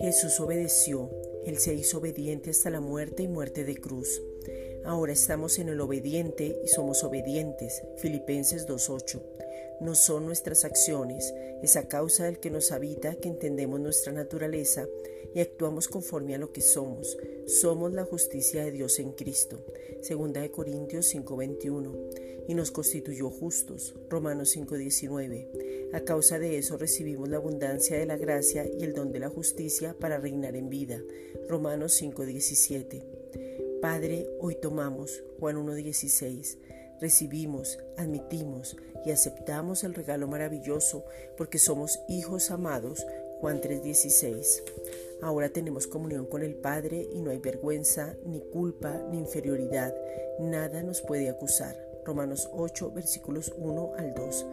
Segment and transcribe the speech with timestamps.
[0.00, 1.10] Jesús obedeció,
[1.44, 4.22] Él se hizo obediente hasta la muerte y muerte de cruz.
[4.84, 7.82] Ahora estamos en el obediente y somos obedientes.
[7.98, 9.20] Filipenses 2.8.
[9.80, 11.32] No son nuestras acciones,
[11.62, 14.86] es a causa del que nos habita que entendemos nuestra naturaleza
[15.34, 17.16] y actuamos conforme a lo que somos.
[17.46, 19.64] Somos la justicia de Dios en Cristo.
[20.00, 21.94] Segunda de Corintios 5:21.
[22.48, 23.94] Y nos constituyó justos.
[24.08, 25.90] Romanos 5:19.
[25.92, 29.28] A causa de eso recibimos la abundancia de la gracia y el don de la
[29.28, 31.00] justicia para reinar en vida.
[31.48, 33.04] Romanos 5:17.
[33.80, 36.58] Padre, hoy tomamos, Juan 1.16,
[37.00, 41.04] recibimos, admitimos y aceptamos el regalo maravilloso
[41.36, 43.06] porque somos hijos amados,
[43.40, 44.62] Juan 3.16.
[45.20, 49.94] Ahora tenemos comunión con el Padre y no hay vergüenza, ni culpa, ni inferioridad,
[50.38, 51.76] nada nos puede acusar.
[52.04, 54.46] Romanos 8, versículos 1 al 2.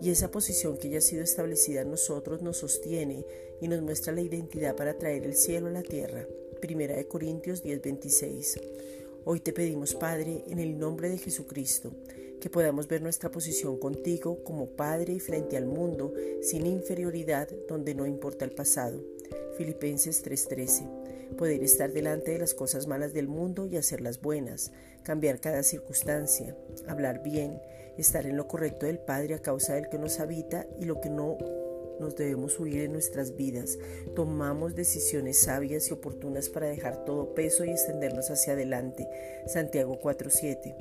[0.00, 3.24] Y esa posición que ya ha sido establecida en nosotros nos sostiene
[3.60, 6.26] y nos muestra la identidad para traer el cielo a la tierra.
[6.60, 8.60] Primera de Corintios 10:26.
[9.28, 11.90] Hoy te pedimos, Padre, en el nombre de Jesucristo,
[12.40, 17.96] que podamos ver nuestra posición contigo como Padre y frente al mundo, sin inferioridad, donde
[17.96, 19.02] no importa el pasado.
[19.58, 20.86] Filipenses 3:13.
[21.36, 24.70] Poder estar delante de las cosas malas del mundo y hacerlas buenas,
[25.02, 27.60] cambiar cada circunstancia, hablar bien,
[27.98, 31.10] estar en lo correcto del Padre a causa del que nos habita y lo que
[31.10, 31.36] no
[32.00, 33.78] nos debemos huir en nuestras vidas.
[34.14, 39.08] Tomamos decisiones sabias y oportunas para dejar todo peso y extendernos hacia adelante.
[39.46, 40.74] Santiago 4:7.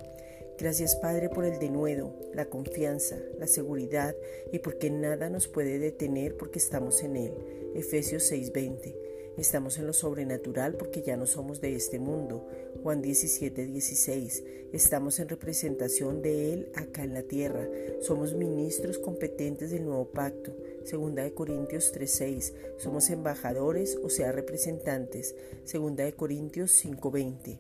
[0.58, 4.16] Gracias Padre por el denuedo, la confianza, la seguridad
[4.54, 7.34] y porque nada nos puede detener porque estamos en Él.
[7.76, 9.05] Efesios 6:20.
[9.38, 12.48] Estamos en lo sobrenatural porque ya no somos de este mundo.
[12.84, 14.44] Juan 17, 16.
[14.72, 17.68] Estamos en representación de Él acá en la tierra.
[18.02, 20.56] Somos ministros competentes del nuevo pacto.
[20.84, 22.54] Segunda de Corintios 3:6.
[22.78, 25.36] Somos embajadores, o sea, representantes.
[25.66, 27.60] Segunda de Corintios 5:20.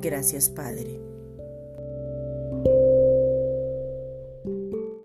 [0.00, 1.13] Gracias, Padre.